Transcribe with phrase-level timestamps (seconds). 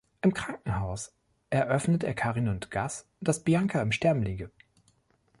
[0.23, 1.15] Im Krankenhaus
[1.51, 4.49] eröffnet er Karin und Gus, dass Bianca im Sterben liege.